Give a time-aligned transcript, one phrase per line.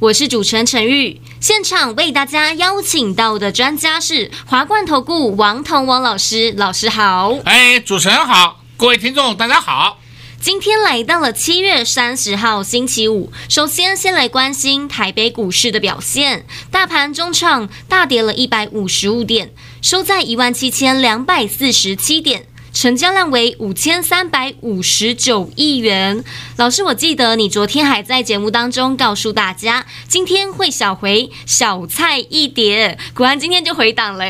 [0.00, 1.20] 我是主持人陈玉。
[1.40, 7.36] 现场为大家邀请到的专家是华冠投顾王彤王老师，老师好。
[7.44, 9.98] 哎，主持人好，各位听众大家好。
[10.40, 22.46] 今天来到了七月三十号星期五，首先先来关心台北股市的表现，大盘中场大跌了一百五十五点，收在一万七千两百四十七点。
[22.72, 26.24] 成交量为五千三百五十九亿元。
[26.56, 34.24] 老师，我记得你昨天还在节目当中告诉大家，今天会小回小菜一碟，果然今天就回档了。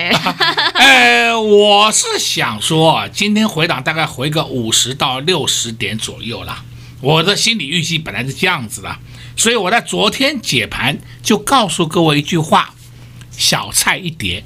[0.74, 6.64] 呃， 我是想说，今天回档大概回个五十到六十点左右啦。
[7.02, 8.97] 我的心理预期本来是这样子的，
[9.36, 12.75] 所以我在昨天解盘就告诉各位一句话：
[13.30, 14.44] 小菜一碟。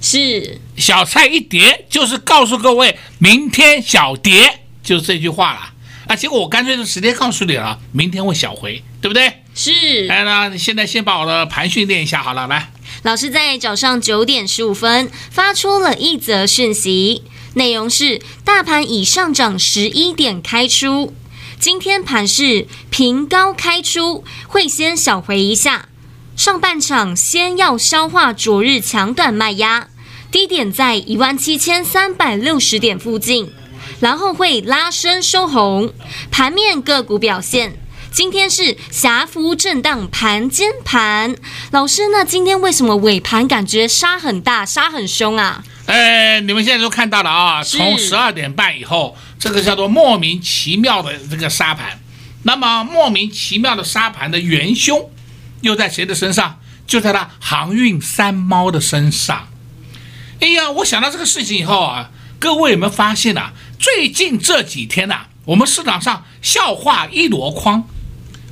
[0.00, 5.60] 是小菜一碟，就是告诉各位明天小跌，就是这句话了
[6.06, 6.16] 啊。
[6.16, 9.42] 结果我干脆就直接告诉你了，明天会小回，对不对？
[9.54, 10.06] 是。
[10.06, 12.70] 来，那你现在先把我的盘训练一下好了，来。
[13.02, 17.22] 老师在早上九点十五分发出了一则讯息，
[17.54, 21.14] 内容是：大盘已上涨十一点开出，
[21.58, 25.88] 今天盘是平高开出，会先小回一下。
[26.36, 29.88] 上半场先要消化昨日强短卖压，
[30.30, 33.50] 低点在一万七千三百六十点附近，
[33.98, 35.92] 然后会拉升收红。
[36.30, 37.76] 盘面个股表现，
[38.12, 41.34] 今天是狭幅震荡盘间盘。
[41.72, 45.64] 老师，那今天为什么尾盘感觉杀很大、杀很凶啊？
[45.86, 51.98] 哎，你们现在都看到了啊，从十二点半以后，这个叫做莫名其妙的这个杀盘。
[52.44, 55.10] 那么莫名其妙的沙盘的元凶。
[55.62, 56.58] 又在谁的身上？
[56.86, 59.46] 就在那航运三猫的身上。
[60.40, 63.52] 哎呀，我想到这个事情以后啊，各位有没有发现啊？
[63.78, 67.86] 最近这几天呐、啊，我们市场上笑话一箩筐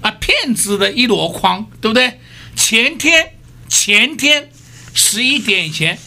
[0.02, 2.20] 啊，骗子的一箩筐，对不对？
[2.54, 3.34] 前天
[3.68, 4.50] 前天
[4.92, 5.98] 十一点以前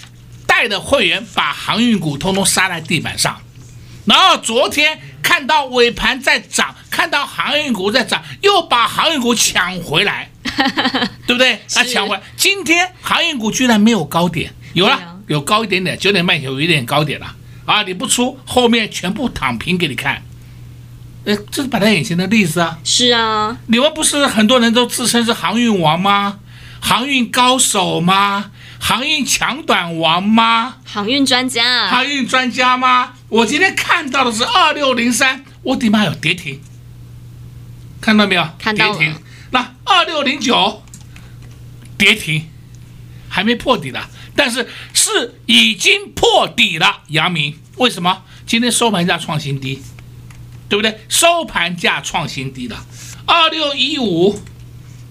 [0.46, 3.42] 带的会员把航运股通通杀在地板上，
[4.06, 10.30] 然后昨天看到尾盘在涨，看到航运股在涨，又把航运股抢回来。
[11.26, 11.54] 对不对？
[11.76, 17.84] 啊抢回来，今天航运股居然没有高点，有了，啊、有高一点点，九点半有一点高点了啊！
[17.84, 20.22] 你不出，后面全部躺平给你看。
[21.24, 22.78] 呃，这是摆在眼前的例子啊。
[22.84, 26.40] 是啊，你们不是很多人都自称是航运王吗？
[26.82, 28.52] 航运高手吗？
[28.78, 30.76] 航运强短王吗？
[30.84, 31.88] 航运专家？
[31.88, 33.14] 航运专家吗？
[33.30, 36.60] 我今天看到的是二六零三，我的妈有跌停，
[38.02, 38.46] 看到没有？
[38.60, 38.98] 看到了。
[38.98, 39.16] 跌停。
[39.52, 40.84] 那二六零九
[41.98, 42.48] 跌停，
[43.30, 44.02] 还没破底的，
[44.36, 44.68] 但是
[45.04, 47.02] 是已经破底了。
[47.08, 49.82] 阳明为什么今天收盘价创新低？
[50.70, 51.02] 对不对？
[51.10, 52.86] 收盘价创新低了。
[53.26, 54.40] 二六一五，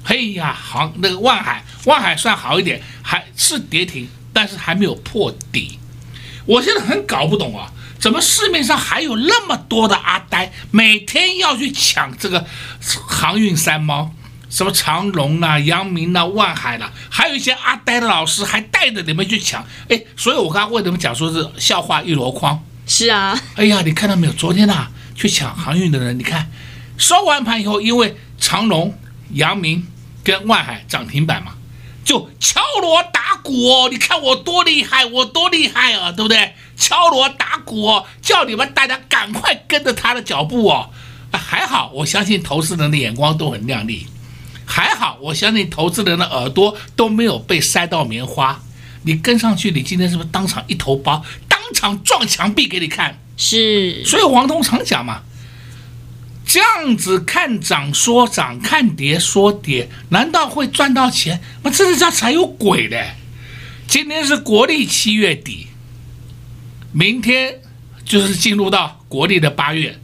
[0.04, 5.80] 嘿呀，好，那个万海，万海算好一点，还是跌停，但是还没有破底。
[6.46, 12.46] 我现在很搞不懂啊，怎么市面上还有那么多的阿呆，每天要去抢这个
[13.08, 14.14] 航运三猫？
[14.50, 22.62] 什么长荣啊、阳明啊、万海啦、啊，还有一些阿呆的老师还带着你们去抢，哎，所以我刚刚为什么讲说是笑话一箩筐？
[22.87, 24.33] 是啊，哎呀，你看到没有？
[24.33, 26.50] 昨天呐、啊，去抢航运的人，你看
[26.99, 28.99] 收完盘以后，因为长隆、
[29.34, 29.87] 阳明
[30.25, 31.53] 跟万海涨停板嘛，
[32.05, 36.55] 就敲锣打鼓哦，你看我多厉害，我多厉害啊，对不对？
[36.77, 40.91] 敲锣打鼓哦，叫你们大家赶快跟着他的脚步哦。
[41.31, 44.06] 啊，还好，我相信投资人的眼光都很亮丽。
[44.70, 48.62] 还好，我相信投资人的耳朵都没有被塞到棉花。
[49.02, 53.19] 你跟上去，你今天是不是当场一头包，当场撞墙壁给你看？
[53.37, 54.05] 是。
[54.05, 55.22] 所以王东常讲嘛，
[56.46, 61.40] 这样子看涨说涨，看跌说跌，难道会赚到钱？
[61.64, 63.05] 那这是叫才有鬼的。
[63.88, 65.67] 今天是国历七月底，
[66.93, 67.61] 明天
[68.05, 69.99] 就是进入到国历的八月。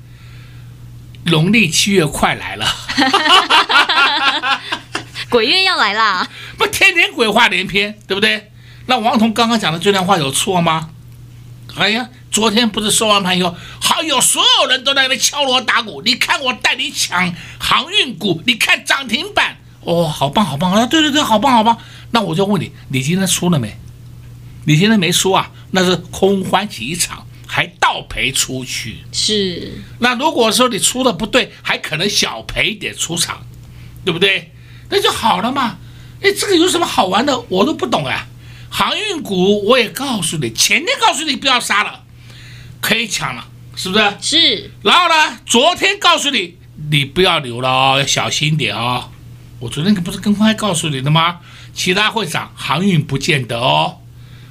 [1.26, 2.64] 农历七月快来了，
[5.28, 8.50] 鬼月要来啦，不天天鬼话连篇，对不对？
[8.86, 10.90] 那王彤刚刚讲的这段话有错吗？
[11.76, 20.86] 哎呀，昨天不是收完盘以后，好友所有人都在那边敲锣打鼓，你看我带你抢航运股，你看涨停板，哦，好棒好棒啊！
[20.86, 21.76] 对对对，好棒好棒。
[22.12, 23.76] 那我就问你，你今天输了没？
[24.64, 28.98] 你今天没输啊，那是空欢喜一场，还倒赔出去。
[29.12, 29.82] 是。
[29.98, 33.44] 那如果说你出的不对，还可能小赔一点出场，
[34.06, 34.52] 对不对？
[34.88, 35.76] 那就好了嘛。
[36.22, 37.38] 哎，这个有什么好玩的？
[37.48, 38.26] 我都不懂啊。
[38.70, 42.04] 航运股我也告诉你，前天告诉你不要杀了，
[42.80, 44.14] 可以抢了，是不是？
[44.20, 44.70] 是。
[44.82, 46.56] 然后呢，昨天告诉你，
[46.90, 49.10] 你不要留了哦，要小心点哦。
[49.58, 51.40] 我昨天可不是公开告诉你的吗？
[51.74, 53.98] 其他会涨，航运不见得哦。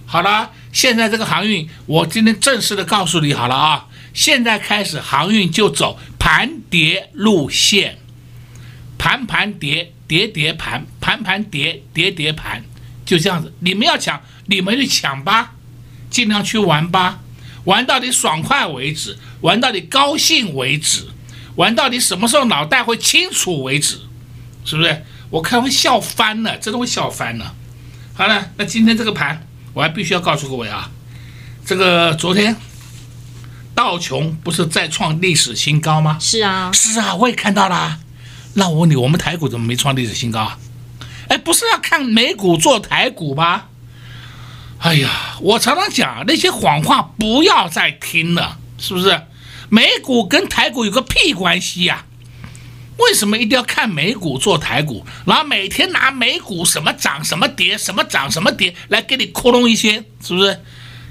[0.05, 7.97] 好了，现在这个航运，我今天正式的告诉你好了啊，现在开始航运就走盘跌路线，
[9.05, 12.63] 盘盘跌，跌跌盘，盘盘跌，跌跌盘，
[13.05, 13.53] 就这样子。
[13.59, 15.53] 你们要抢，你们去抢吧，
[16.09, 17.19] 尽量去玩吧，
[17.65, 21.09] 玩到你爽快为止，玩到你高兴为止，
[21.57, 23.99] 玩到你什么时候脑袋会清楚为止。
[24.65, 25.03] 是不是？
[25.29, 27.53] 我看会笑翻了，真的会笑翻了。
[28.15, 30.89] 好了，那今天这个盘，我还必须要告诉各位啊，
[31.63, 32.55] 这个昨天
[33.75, 36.17] 道琼不是再创历史新高吗？
[36.19, 37.99] 是啊，是啊，我也看到了。
[38.57, 40.57] 那我问你，我们台股怎么没创历史新高啊？
[41.27, 43.65] 哎，不是要看美股做台股吗？
[44.79, 49.21] 哎呀，我常常讲那些谎话不要再听了，是不是？
[49.67, 52.05] 美股跟台股有个屁关系呀？
[52.97, 60.61] 为什么一定要看美股做台股，然后每天拿美股什么涨什么跌，什么涨什么跌来给你窟窿一些，是不是？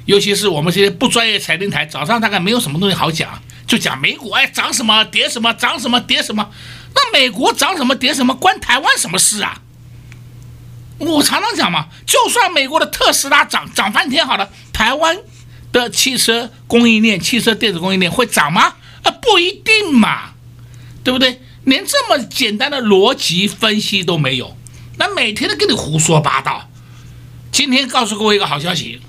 [0.06, 6.48] 尤其是我们这些不专业财经台，早上大概没有什么东西好讲，就讲美股，哎，涨什么跌什么，涨什么跌什么。
[6.94, 9.60] 那美国涨什么跌什么，关台湾什么事啊？
[10.98, 15.18] 我常常讲嘛，就算美国的特斯拉涨涨翻天好了，台湾
[15.72, 18.74] 的汽车供应链、汽车电子供应链会涨吗？
[19.02, 20.30] 啊，不一定嘛，
[21.02, 21.42] 对不对？
[21.64, 24.56] 连这么简单的逻辑分析都没有，
[24.98, 26.68] 那每天都跟你胡说八道。
[27.50, 29.00] 今天告诉各位一个好消息，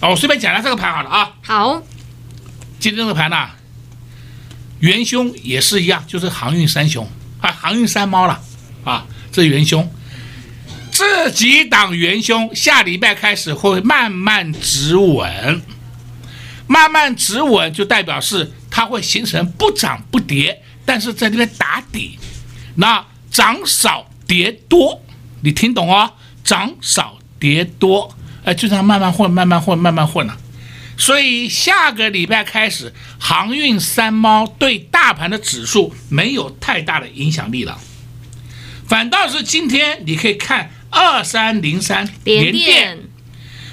[0.00, 1.32] 哦，我随便讲一下这个盘好了啊。
[1.42, 1.82] 好，
[2.78, 3.50] 今天这个盘呢，
[4.80, 7.08] 元凶也是一样，就是航运三雄
[7.42, 8.40] 啊，航运三猫了
[8.84, 9.86] 啊，这元凶。
[10.90, 15.62] 这几档元凶下礼拜开始会慢慢止稳，
[16.66, 20.62] 慢慢止稳就代表是它会形成不涨不跌。
[20.84, 22.18] 但是在这边打底，
[22.74, 25.00] 那涨少跌多，
[25.42, 26.12] 你听懂哦？
[26.42, 30.36] 涨少跌多，哎，就这样慢慢混，慢慢混，慢慢混了。
[31.02, 37.76] 所以下个礼拜开始，航运三猫对大盘的指数没有太大的影响力了。
[38.86, 42.98] 反倒是今天你可以看二三零三联电，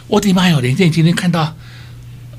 [0.08, 1.56] 我的妈哟，联电今天看到。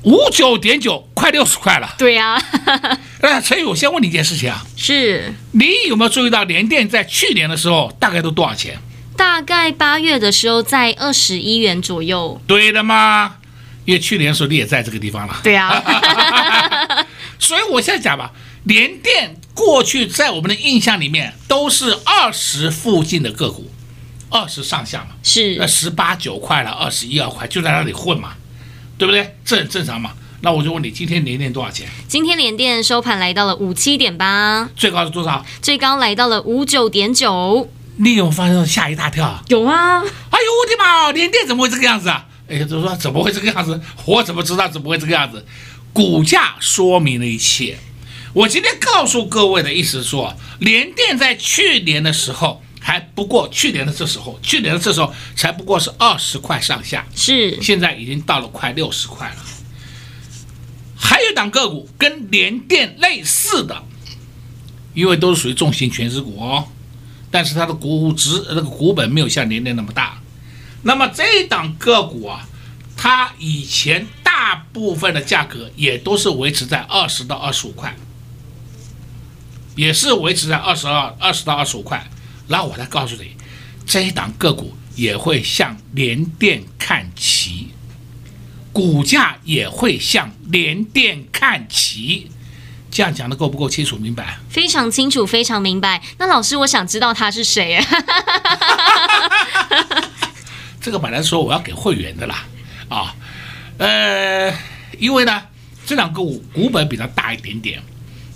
[0.03, 1.95] 五九点九，快六十块了。
[1.97, 8.77] 对 呀、啊，那所以我先问你一件事情啊，是你有没有注意到联电在去年的时候大概都多少钱？
[9.15, 12.41] 大概八月的时候在二十一元左右。
[12.45, 13.35] 对的吗？
[13.85, 15.39] 因为去年的时候你也在这个地方了。
[15.43, 15.81] 对啊，
[17.39, 18.31] 所以我现在讲吧，
[18.63, 23.71] 联电过去在我们的印象里面都是二十附近的个股，
[24.29, 28.33] 二十上下嘛，是那十八九块了，二十一二块就在那里混嘛。
[28.97, 29.35] 对不对？
[29.43, 30.11] 这很正常嘛。
[30.41, 31.89] 那我就问你，今天联电多少钱？
[32.07, 35.43] 今天联电收盘来到了五七点八，最高是多少？
[35.59, 37.67] 最高来到了五九点九。
[37.95, 39.43] 你有没有发现吓一大跳？
[39.47, 39.97] 有啊！
[39.97, 41.11] 哎呦我的妈！
[41.11, 42.27] 联电怎么会这个样子啊？
[42.51, 43.79] 哎呀，就说怎么会这个样子？
[44.05, 45.45] 我怎么知道怎么会这个样子？
[45.93, 47.77] 股价说明了一切。
[48.33, 52.61] 我今天告诉各位的意思是说，联电在去年的时候。
[52.83, 59.35] 还不过去年的这时候，去年的这时候才不过是二十块上下，是现在已经到了快六十块了。
[60.95, 63.83] 还有一档个股跟联电类似的，
[64.95, 66.69] 因为都是属于重型全值股哦，
[67.29, 70.19] 但是它的股值那个股本没有像联电那么大。
[70.83, 72.47] 那么这一档个股啊，
[72.97, 77.95] 它以前大部分的价格也都是维持在二十到二十五块，
[79.75, 82.09] 也是维持在二十二二十到二十五块。
[82.47, 83.35] 然后我再告诉你，
[83.85, 87.69] 这一档个股也会向联电看齐，
[88.73, 92.29] 股价也会向联电看齐。
[92.89, 94.39] 这样讲的够不够清楚明白？
[94.49, 96.01] 非常清楚，非常明白。
[96.17, 97.85] 那老师，我想知道他是谁啊？
[100.81, 102.47] 这个本来说我要给会员的啦，
[102.89, 103.15] 啊，
[103.77, 104.51] 呃，
[104.97, 105.43] 因为呢，
[105.85, 107.79] 这两个股股本比较大一点点，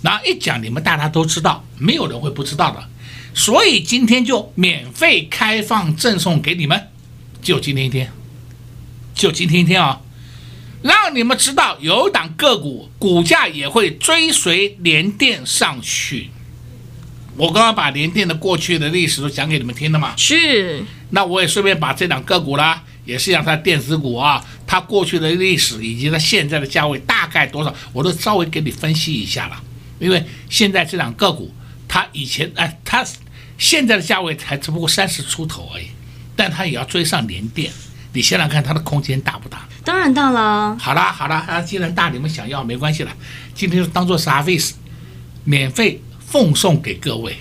[0.00, 2.88] 然后一讲你们大家都知道，没有人会不知道的。
[3.34, 6.88] 所以今天就免费开放赠送给你们，
[7.42, 8.12] 就今天一天，
[9.12, 10.00] 就今天一天啊，
[10.82, 16.30] 让你们知道有档个股股价也会追随联电上去，
[17.36, 20.14] 我刚刚把联电的过去的历史都讲给你们听了嘛。
[20.16, 20.84] 是。
[21.10, 29.62] 那我也顺便把这两个股啦，也是让它电子股啊，它过去的历史以及它现在的价位大概多少，我都稍微给你分析一下了。
[29.98, 31.54] 因为现在这两个股，
[31.86, 33.04] 它以前哎，它
[33.58, 35.86] 现在的价位才只不过三十出头而已，
[36.34, 37.72] 但它也要追上联电。
[38.12, 39.66] 你想想看，它的空间大不大？
[39.84, 40.76] 当然大了。
[40.78, 43.12] 好啦好啦，啊，既然大，你们想要没关系了，
[43.54, 44.72] 今天就当做 service，
[45.44, 46.02] 免费。
[46.28, 47.36] 奉送给各位，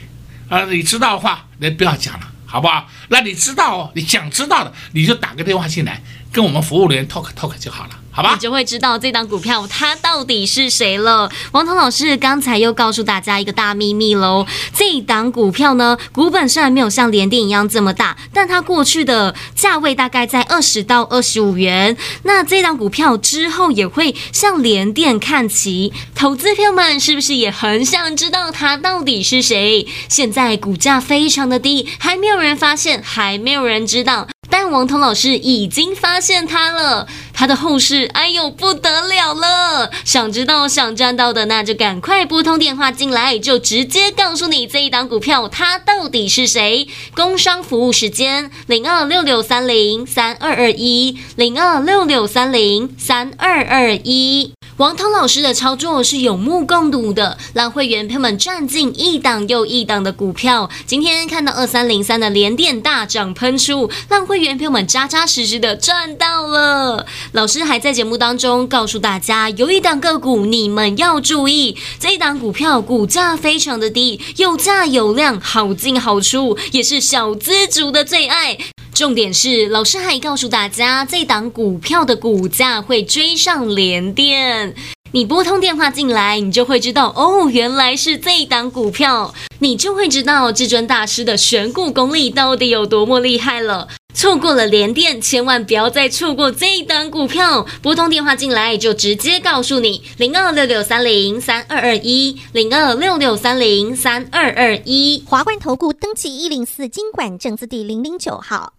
[0.48, 2.88] 啊，你知道的话，那不要讲了，好不好？
[3.10, 8.00] 那你知道哦，你想知道的，你就打个电话进来，跟我们服务人员 talk talk 就好了。
[8.16, 11.30] 好吧，你就会知道这档股票它到底是谁了。
[11.52, 21.98] 王彤老师刚才又告诉大家一个大秘密喽，这档股票呢，股本虽然没有像联电一样这么大，但它过去的价位大概在二十到二十五元。
[22.24, 29.86] 那这档股票之后也会向联电看齐，投资朋友们是不是也很想知道它到底是谁？
[30.08, 34.28] 现在股价非常的低，还没有人发现，还没有人知道。
[34.50, 39.92] 但王彤老师已经发现他了，他的后市，哎呦不得了了！
[40.04, 46.88] 想知道、想赚到的，那就赶快拨通电话进来，就直接告诉你这一档股票它到底是谁。
[47.16, 54.54] 工商服务时间：零二六六三零三二二一，零二六六三零三二二一。
[54.78, 60.70] 王彤老师的操作是有目共睹的，让会员朋友们赚进一档又一档的股票。
[60.86, 67.06] 今天看到二三零三的连电大涨喷出，让会员朋友们扎扎实实的赚到了。
[67.32, 78.58] 老师还在节目当中告诉大家，有一档个股你们要注意，这一档股票股价非常的低，有价有量，好进好出，也是小资族的最爱。
[78.96, 84.74] 重点是，老师还告诉大家，这档股票的股价会追上联电。
[85.12, 93.90] 你拨通电话进来，你就会知道，哦，原来是这档股票，你就会知道至尊大师的选股功力到底有多么厉害了。
[94.14, 97.66] 错过了联电，千万不要再错过这一档股票。
[97.82, 105.22] 拨通电话进来，就直接告诉你，零二六六三零三二二一，零二六六三零三二二一。
[105.28, 108.72] 华冠投顾登记一零四金管证字第零零九号。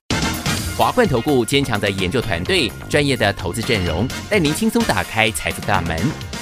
[0.76, 5.96] 华冠投顾坚强的研究团队，专业的投资阵容，带您轻松打开财富大门。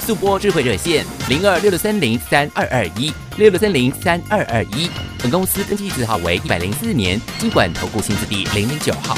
[0.05, 4.91] 速播智慧热线零二六六三零三二二一六六三零三二二一。
[5.23, 9.17] 本公司登记字号为一百零四年金管投顾新字第零零九号。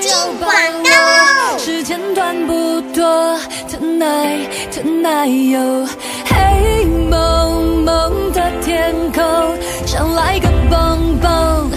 [0.00, 0.48] 就广
[0.84, 1.58] 告。
[1.58, 3.36] 时间短不多
[3.68, 5.88] ，Tonight Tonight 哟，
[6.24, 11.75] 黑蒙蒙的天空，想来个蹦蹦。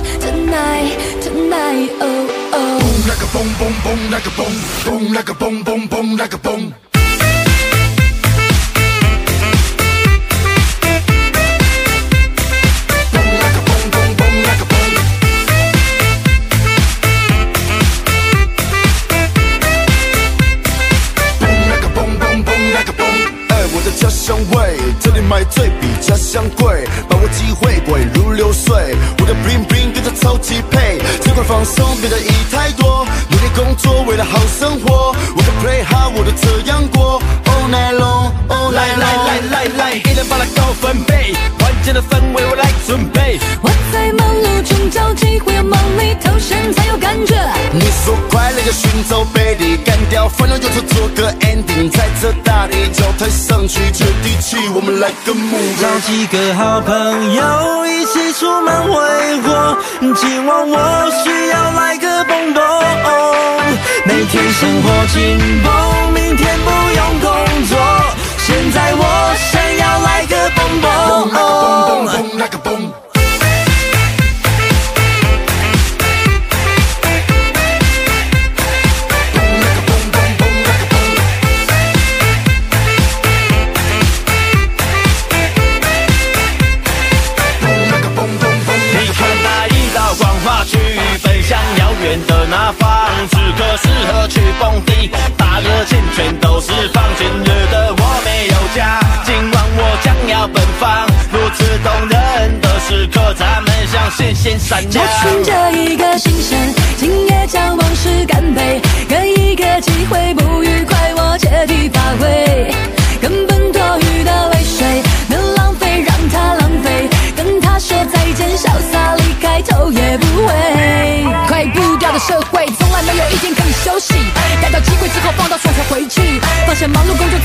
[0.59, 2.79] Tonight, tonight, oh, oh.
[2.83, 6.17] Boom like a boom, boom, boom like a boom, boom like a boom, boom, boom
[6.17, 6.73] like a boom.
[24.99, 28.95] 这里买醉比家乡贵，把握机会滚如流水。
[30.39, 35.13] 匹配，这块放松别在意太多，努力工作为了好生活。
[35.35, 37.21] 我的 play hard，我都这样过。
[37.45, 38.73] All night long，all night long。
[38.73, 43.39] 来来来来来，一人把它高分贝，关键的氛围我来准备。
[48.79, 54.99] 寻找背地，干掉烦恼忧愁做个 ending，在这大地脚踏上去接地气，我们。
[54.99, 58.91] 来个目标，找几个好朋友一起出门挥
[59.43, 59.77] 霍。
[60.13, 60.75] 今晚我
[61.23, 62.59] 需要来个蹦蹦，
[64.05, 65.71] 每天生活紧绷，
[66.13, 67.29] 明天不用工
[67.67, 67.77] 作。
[68.45, 69.03] 现在我
[69.51, 70.87] 想要来个蹦蹦，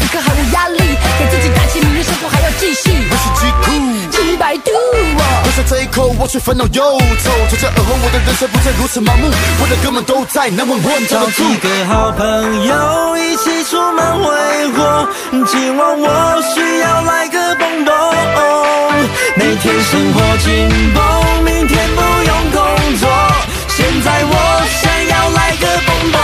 [0.05, 0.79] 忙碌工作此刻毫无压力，
[1.19, 2.91] 给自己打气，明日生活还要继续。
[3.11, 3.67] 我是极酷，
[4.11, 4.71] 几百度，
[5.45, 7.31] 喝下这一口，我却烦恼忧愁。
[7.49, 9.31] 从今而后，我的人生不再如此盲目，
[9.61, 10.51] 我的哥们都在。
[11.09, 14.31] 找几个好朋友一起出门挥
[14.73, 15.09] 霍，
[15.47, 17.93] 今晚我需要来个蹦蹦。
[19.37, 22.61] 每天生活紧绷，明天不用工
[22.99, 23.09] 作，
[23.69, 24.33] 现在我
[24.83, 26.19] 想要来个蹦蹦。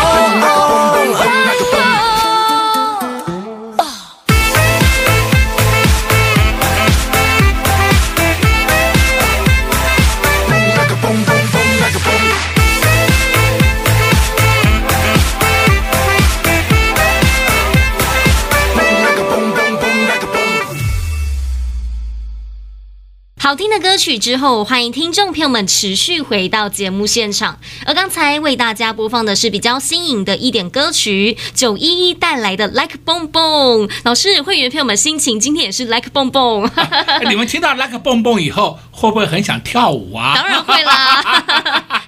[23.50, 27.58] 好听的歌曲之后，欢迎听众朋友们持续回到节目现场。
[27.84, 33.90] 而刚才为大家播放的是比较新颖的一点歌曲，九一一带来的 Like Boom Boom。
[34.04, 36.70] 老师，会员朋友们心情今天也是 Like Boom Boom。
[36.80, 40.34] 啊、你们听到 Like Boom Boom 以后，会不会很想跳舞啊？
[40.36, 42.04] 当然会啦。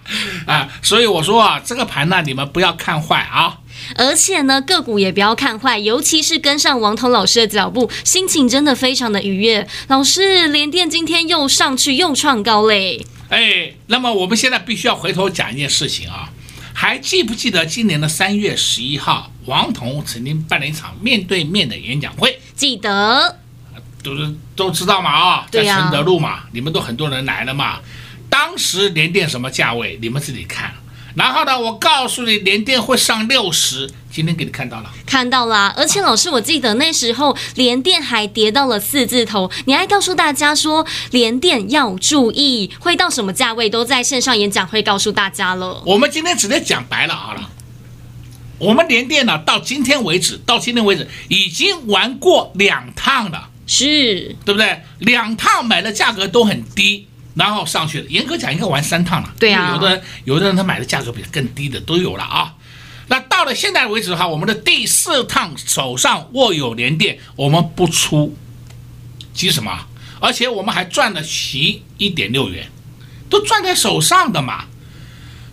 [0.47, 3.59] 啊，所以我说啊，这个盘呢，你们不要看坏啊。
[3.97, 9.67] 而且呢，个股也不要看坏，尤其是跟上王彤老师的脚步，心情真的非常的愉悦。
[9.89, 13.07] 老师，联电今天又上去又创高嘞！
[13.29, 16.31] 哎，那么我们现在必须要回头讲一件事情啊，
[16.75, 22.39] 还记不记得今年的三月十一号，王彤曾经办了一场面对面的演讲会？
[22.55, 23.39] 记得，
[24.03, 27.81] 都是都知道嘛啊，在承德路嘛，啊、你们都很多人来了嘛。
[28.29, 29.99] 当时联电什么价位？
[30.01, 30.73] 你们自己看。
[31.15, 35.73] 然后呢，我告诉你，联电会上六十，今天给你看到了，看到啦。
[35.77, 45.83] 而且老师，我记得那时候联电还跌到了四字头，你还告诉大家说联电要注意，会到什么价位，都在线上演讲会告诉大家了。
[45.85, 47.51] 我们今天直接讲白了好了，
[48.59, 54.81] 我们联电呢，到今天为止，到今天为止已经玩过两趟了，是对不对？
[55.01, 57.07] 两趟买的价格都很低。
[57.35, 59.33] 然后上去了，严格讲应该玩三趟了。
[59.39, 62.55] 对啊，有的人有的人他买的价格比更低的都有了啊。
[63.09, 68.37] 那到了现在为止的话，我们的第四趟手上握有联电，我们不出，
[69.35, 69.87] 急什么？
[70.21, 72.71] 而且我们还赚了息一点六元，
[73.29, 74.67] 都赚在手上的嘛。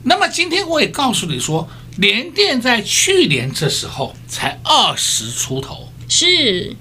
[0.03, 6.75] 那么今天我也告诉你说，联电在去年这时候才二十出头，是，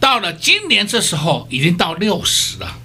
[0.00, 2.78] 到了今年这时候已经到六十了。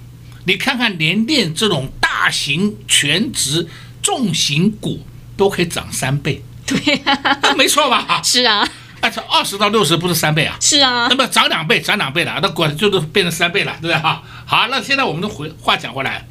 [0.46, 3.66] 你看看联电这种大型全值
[4.02, 5.00] 重型股
[5.36, 8.20] 都可以涨三倍，对啊，没错吧？
[8.22, 8.68] 是啊，
[9.00, 10.56] 啊，从二十到六十不是三倍啊？
[10.60, 14.22] 是啊，那么涨两倍，涨两倍了，那果然就是变成三倍了，对不对哈？
[14.44, 16.26] 好，那现在我们的回话讲回来，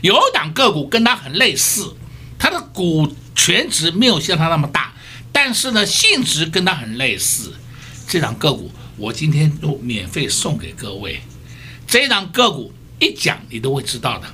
[0.00, 1.94] 有档个股跟它很类似，
[2.38, 4.94] 它的股权值没有像它那么大，
[5.30, 7.54] 但是呢性质跟它很类似，
[8.08, 11.20] 这档个股我今天都免费送给各位，
[11.86, 12.72] 这档个股。
[12.98, 14.26] 一讲你都会知道的，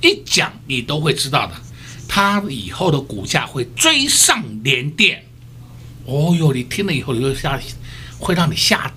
[0.00, 1.54] 一讲你都会知道的，
[2.08, 5.24] 它以后的股价会追上连电。
[6.06, 7.58] 哦哟，你听了以后你就吓，
[8.18, 8.92] 会让你吓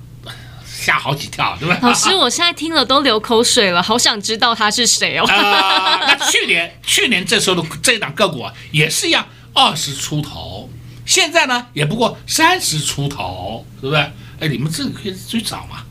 [0.65, 1.79] 吓好几跳，对吧？
[1.81, 5.25] 老师，我现在听了都流口水了，好想知道他是谁哦。
[5.27, 10.69] 呃、那去年去年这时候的这档个股啊，也是一样二十出头，
[11.05, 13.99] 现在呢也不过三十出头，对不对？
[14.39, 15.83] 哎，你们这个可以去找嘛。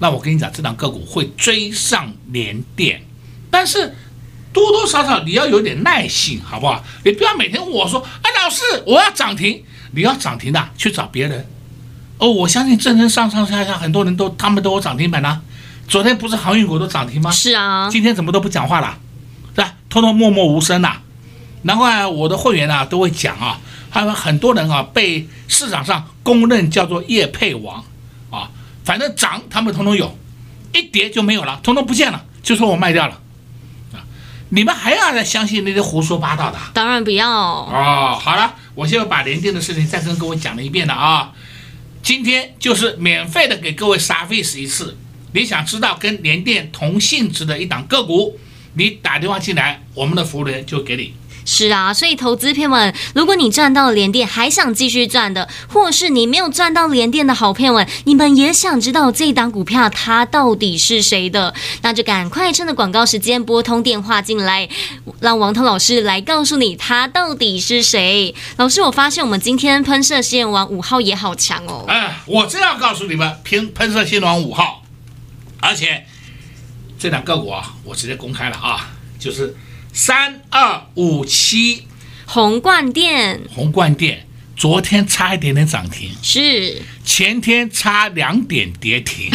[0.00, 3.00] 那我跟你讲，这档个股会追上联电，
[3.50, 3.94] 但是
[4.52, 6.84] 多多少少你要有点耐性，好不好？
[7.04, 11.44] 你不要每天问我说：“哎，老师，我要涨停。”你要涨停的去找别人。
[12.18, 15.42] 哦，我相信正正上上下下很多人都他们都有涨停板呢。
[15.88, 17.28] 昨天不是航运股都涨停吗？
[17.32, 17.90] 是啊。
[17.90, 18.96] 今天怎么都不讲话了？
[19.56, 19.74] 是吧？
[19.88, 20.98] 偷偷默默无声呐。
[21.62, 23.58] 难怪我的会员啊都会讲啊，
[23.90, 27.84] 还有很多人啊被市场上公认叫做业配王。
[28.84, 30.18] 反正涨，他们通通有，
[30.72, 33.20] 一跌就没有了，通通不见了，就说我卖掉了，
[33.92, 34.02] 啊，
[34.48, 36.58] 你们还要再相信那些胡说八道的？
[36.72, 38.18] 当然不要哦。
[38.20, 41.32] 好了，我现在把联电的事情再跟各位讲了一遍了啊，
[42.02, 44.96] 今天就是免费的给各位 service 一次，
[45.32, 48.38] 你想知道跟联电同性质的一档个股，
[48.74, 51.14] 你打电话进来，我们的服务人员就给你。
[51.46, 61.52] 是啊，所以投资朋友们，如果你赚到了联电，还想继续赚的，或是你没有赚到连电的好朋友们，你们也想知道这一档股票它到底是谁的，
[61.82, 64.68] 那就赶快趁着广告时间拨通电话进来，
[65.20, 68.32] 让王涛老师来告诉你它到底是谁。
[68.58, 71.86] 老师，我发现我们今天喷射新人王五号也好强哦。
[71.88, 74.82] 哎，我这样告诉你们，喷喷射线王五号，
[75.58, 76.06] 而且
[77.00, 79.56] 这两个股啊，我直接公开了啊，就是。
[79.92, 81.84] 三二五七，
[82.24, 84.24] 红冠店，红冠店
[84.56, 89.28] 昨天差一点点涨停，是，前天差两点跌停，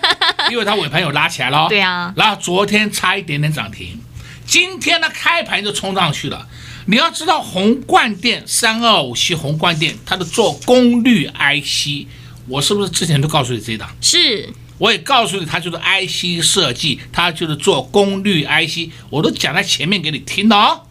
[0.52, 1.66] 因为它尾盘有拉起来了。
[1.70, 3.98] 对啊，然后昨天差一点点涨停，
[4.44, 6.46] 今天呢开盘就冲上去了。
[6.84, 12.06] 你要知道红冠电三二五七红冠电，它的做功率 IC，
[12.48, 13.88] 我是不是之前都告诉你这一档？
[14.02, 14.46] 是，
[14.78, 20.86] 我也告诉你，它就是 IC 设计，它就是做功率 IC，我都讲在前面给你听的哦。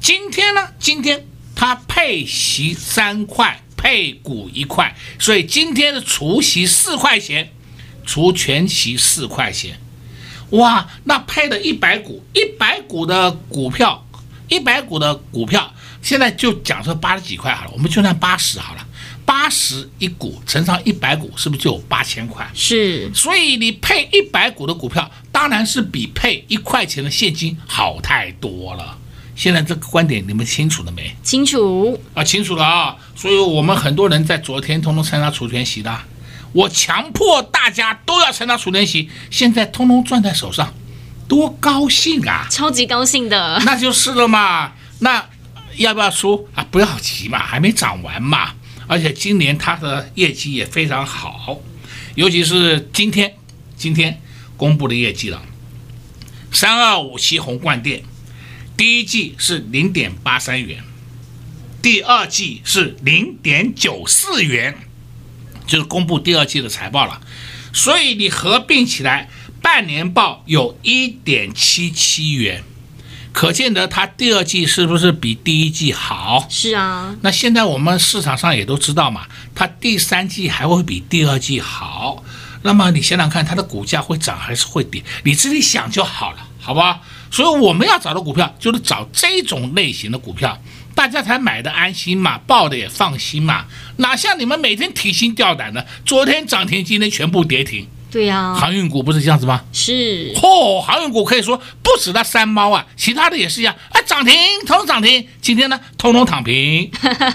[0.00, 1.26] 今天呢，今天。
[1.60, 7.50] 它配息三块，配股一块，所以今天的除息四块钱，
[8.06, 9.80] 除全息四块钱，
[10.50, 14.06] 哇，那配的一百股，一百股的股票，
[14.48, 18.86] 一百股的股票，现在就讲说八十几块好了，我们就算八十好了，
[19.28, 22.50] 八十一股乘上一百股，是不是就有八千块？
[22.54, 28.96] 是，所以你配一百股的股票，当然是比配一块钱的现金好太多了。
[29.36, 31.14] 现在这个观点你们清楚了没？
[31.22, 32.96] 清楚啊，清楚了啊！
[33.14, 35.94] 所以我们很多人在昨天通通参加除权息的，
[36.52, 40.72] 我强迫大家都要参加除权息，现在通通攥在手上，
[41.28, 42.46] 多高兴啊！
[42.50, 44.72] 超级高兴的，那就是了嘛。
[45.00, 45.22] 那
[45.76, 46.66] 要不要出啊？
[46.70, 48.54] 不要急嘛，还没涨完嘛。
[48.88, 51.60] 而且今年它的业绩也非常好，
[52.16, 53.34] 尤其是今天
[53.76, 54.20] 今天
[54.56, 55.40] 公布的业绩了，
[56.50, 58.02] 三二五七宏冠电。
[58.76, 60.82] 第一季是零点八三元，
[61.82, 64.76] 第二季是零点九四元，
[65.66, 67.20] 就是公布第二季的财报了。
[67.72, 69.28] 所以你合并起来，
[69.60, 72.62] 半年报有一点七七元，
[73.32, 76.46] 可见得它第二季是不是比第一季好？
[76.50, 77.14] 是啊。
[77.20, 82.24] 那现在我们市场上也都知道嘛，它第三季还会比第二季好。
[82.62, 85.02] 那么你想想看，它的股价会涨还是会跌？
[85.22, 87.00] 你自己想就好了，好吧？
[87.30, 90.60] 所以我们要找的股票就是找这种类型的股票，
[90.94, 93.66] 大家才买的安心嘛，报的也放心嘛。
[93.98, 97.86] 哪像你们每天提心吊胆的，昨天涨停，今天全部跌停。
[98.10, 99.62] 对呀、啊，航运股不是这样子吗？
[99.72, 100.32] 是。
[100.34, 103.74] 嚯、哦，航运股可以说不止那三猫啊，其他的也是一样。
[103.90, 104.34] 啊，涨停，
[104.66, 105.28] 通通涨停。
[105.42, 106.90] 今天呢，通通躺平。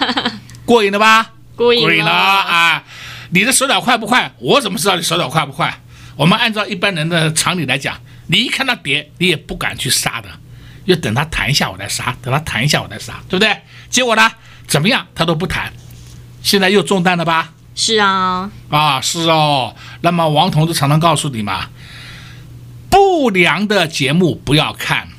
[0.66, 1.32] 过瘾了吧？
[1.56, 2.84] 过瘾了，过瘾了啊！
[3.30, 4.34] 你的手脚快不快？
[4.40, 5.82] 我怎么知道你手脚快不快？
[6.16, 8.00] 我们按照一般人的常理来讲。
[8.28, 10.30] 你一看到跌，你也不敢去杀的，
[10.86, 13.56] 要等它弹一下我再杀，等它弹一下我再杀，对不对？
[13.90, 14.32] 结果呢，
[14.66, 15.72] 怎么样，它都不弹，
[16.42, 17.52] 现在又中弹了吧？
[17.76, 19.76] 是啊，啊是哦。
[20.02, 21.70] 那么王同志常常告诉你嘛，
[22.90, 25.10] 不良的节目不要看，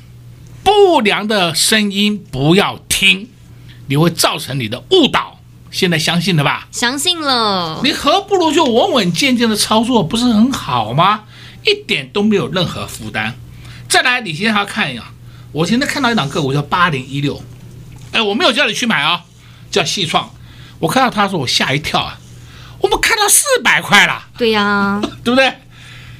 [0.63, 3.29] 不良的声音不要听，
[3.87, 5.39] 你会造成你的误导。
[5.71, 6.69] 现在相信了吧？
[6.71, 7.81] 相信了。
[7.83, 11.23] 你何不如就稳稳健健的操作，不是很好吗？
[11.65, 13.35] 一点都没有任何负担。
[13.89, 15.03] 再来，你现在要看一下，
[15.51, 17.43] 我现在看到一档个股叫八零一六，
[18.13, 19.21] 哎，我没有叫你去买啊、哦，
[19.69, 20.29] 叫细创。
[20.79, 22.17] 我看到他说，我吓一跳啊，
[22.85, 24.23] 我们看到四百块了。
[24.37, 25.51] 对呀、啊， 对不对？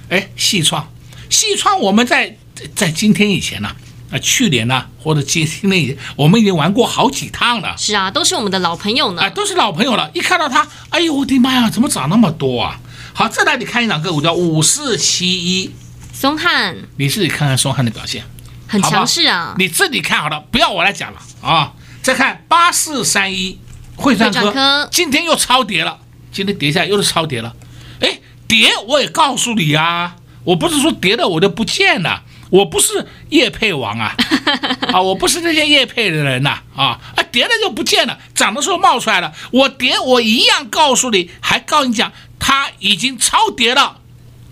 [0.09, 0.91] 哎，细创，
[1.29, 2.35] 细创，我们在
[2.75, 7.75] 在今天以前呢、啊，啊，去年呢、啊，或者今今年以前，我们已经玩过好几趟了。
[7.77, 9.21] 是啊，都是我们的老朋友呢。
[9.21, 10.09] 啊，都是老朋友了。
[10.15, 12.79] 一看到它，哎呦，我的妈呀，怎么涨那么多啊？
[13.13, 15.71] 好，再来你看一档个股叫五四七一，
[16.13, 18.23] 松汉，你自己看看松汉的表现，
[18.67, 19.53] 很强势啊。
[19.59, 21.73] 你自己看好了，不要我来讲了啊。
[22.01, 23.59] 再看八四三一，
[23.95, 25.99] 汇算科，今天又超跌了，
[26.35, 27.55] 今天跌下来又是超跌了。
[28.01, 34.13] 哎，跌我也告诉你啊，我不是说跌了我就不见了，我不是叶配王啊，
[34.91, 42.11] 啊，我不是那些叶配的人呐啊，啊，跌了就不见了，涨的时候冒出来了，我跌我一样告诉你，还告诉你讲。
[42.37, 44.01] 它已经超跌了，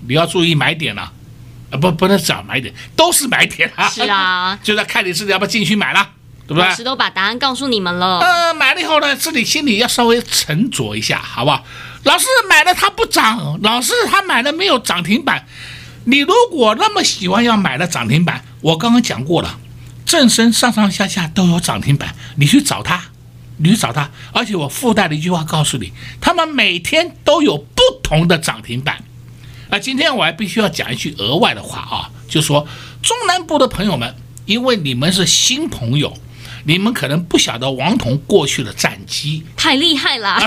[0.07, 1.11] 你要注意买点了，
[1.69, 3.89] 啊不不能涨买点，都是买点啊。
[3.89, 6.09] 是啊， 就在看你自己要不要进去买了，
[6.47, 6.63] 对不对？
[6.63, 8.19] 老师都把答案告诉你们了。
[8.19, 11.63] 呃，买了以后呢，自己心里要稍微沉着一下，好不好？
[12.03, 15.45] 老师买了它不涨，老师他买了没有涨停板。
[16.05, 19.57] 你如果那么喜欢要买了涨停板，我刚刚讲过了，
[20.05, 23.05] 正身上上下下都有涨停板，你去找他。
[23.57, 29.03] 你去找他，而且我附带的一句话告诉你，他们每天都有不同的涨停板。
[29.69, 32.67] 啊，今天我还必须要讲一句额外的话啊，就说
[33.03, 34.15] 中南部的朋友们，
[34.47, 36.17] 因为你们是新朋友，
[36.65, 40.39] 你们可能不晓得王彤过去的战绩太厉害了，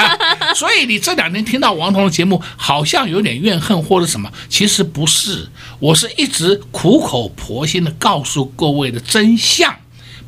[0.54, 5.48] 所以你这两天听到王彤的节目，好像有点怨恨或者什么，其实不是，
[5.78, 9.74] 我是一直苦口婆心的告诉各位的真相。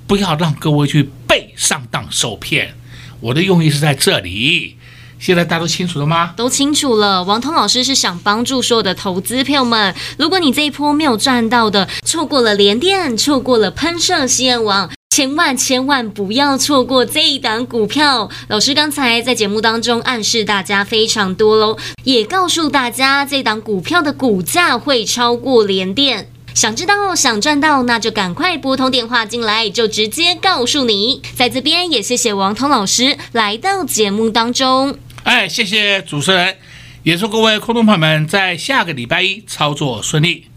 [0.06, 2.74] 不要让各位去被上当受骗，
[3.18, 4.76] 我的用意是在这里。
[5.18, 6.32] 现在大家都清楚了吗？
[6.36, 7.24] 都清楚了。
[7.24, 14.88] 王通老师是想帮助所有的投资朋友们，如果你这一波没有赚到的，错过了联电，错过了喷射实验网。
[15.10, 18.30] 千万千万不要错过这一档股票。
[18.48, 26.30] 老师刚才在节目当中暗示大家非常多喽，也告诉大家这档股票的股价会超过联电。
[26.54, 31.22] 想知道、想赚到，那就赶快拨通电话进来，就直接告诉你。
[31.34, 34.98] 在这边也谢谢王彤老师来到节目当中。
[35.22, 36.56] 哎，谢谢主持人，
[37.02, 40.48] 也祝各位空众朋友们在下个礼拜一操作顺利。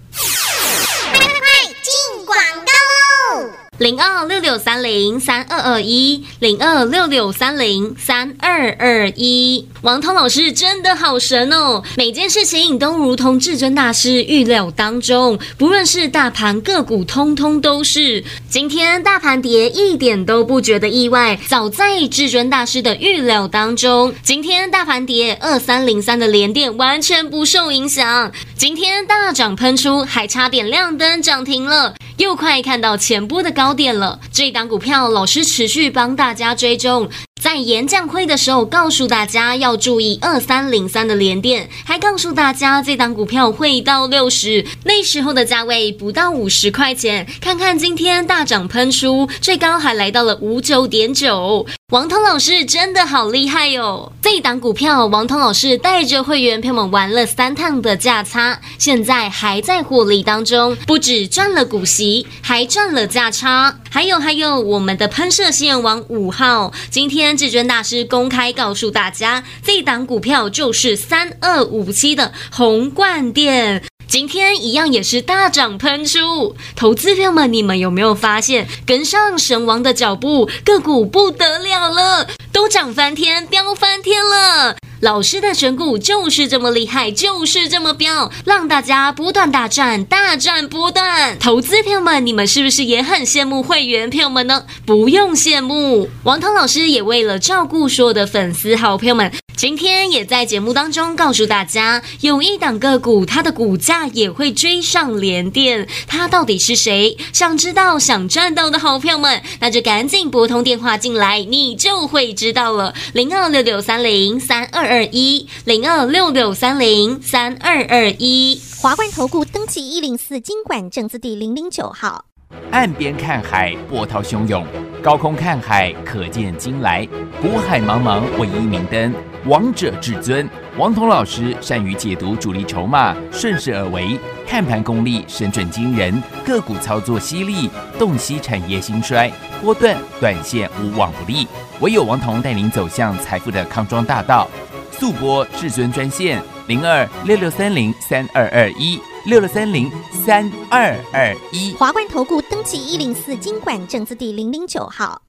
[3.79, 9.65] 零二六六三零三二二一，零二六六三零三二二一。
[9.83, 18.21] 王通老师真的好神哦，每件事情都如同至尊大师预料当中，不论是大盘个股，通通都是。
[18.49, 24.13] 今天大盘跌一点都不觉得意外，早在至尊大师的预料当中。
[24.21, 31.95] 今天大盘跌二三零三的连电完全不受影响，今天大涨喷出，还差点亮灯涨停了。
[32.19, 37.09] 又快看到前波的高点了，这档股票老师持续帮大家追踪。
[37.41, 47.25] 在演讲会的时候，告诉大家要注意二三零三的连电，还告诉大家这档股票会到六十，那时候的价位不到五十块钱。
[47.39, 51.65] 看看今天大涨喷出，最高还来到了五九点九。
[51.91, 54.13] 王彤老师真的好厉害哟、哦！
[54.21, 63.79] 这档股票，王彤老师带着会员朋友们玩了三趟的价差，现在还在获利当中，不止赚了股息，还赚了价差。
[63.89, 73.81] 还有还有，我们的喷射线王五号，今天至尊大师公开告诉大家，这档股票就是三二五七的红冠电。
[74.09, 84.75] 今天一样也是大涨喷出，投资朋友们，你们有没有发现跟上神王的脚步，个股不得了了，都涨翻天，飙翻天了。
[85.01, 91.37] 老师的选股就是这么厉害，就是这么飙，让大家不断大赚，大赚不断。
[91.37, 94.65] 投资朋友们，你们是不是也很羡慕会员朋友们呢？
[94.87, 99.31] 不用羡慕，王涛老师也为了照顾所有的粉丝好朋友们。
[99.59, 107.17] 今天也在节目当中告诉大家，有一档个股，它的股价也会追上连电，它到底是谁？
[107.33, 112.93] 想知道、想赚到的好朋友们，那就赶紧拨通电话进来，你就会知道了。
[113.11, 122.23] 零二六六三零三二二一，零二六六三零三二二一，华冠投顾登记一零四金管证字第零零九号。
[122.71, 124.63] 岸边看海，波涛汹涌；
[125.03, 127.05] 高空看海，可见金来。
[127.41, 129.13] 股海茫茫，唯一明灯。
[129.45, 130.47] 王者至尊，
[130.77, 141.47] 王彤老师善于解读主力筹码，顺势而为，看盘功力神准惊人，个股操作犀利，洞悉产业兴衰，波段短线无往不利。
[141.79, 144.47] 唯有王彤带领走向财富的康庄大道。
[144.91, 151.73] 速播至尊专线零二六六三零三二二一六六三零三二二一。
[151.75, 155.28] 华冠投顾登记一零四金管证字第零零九号。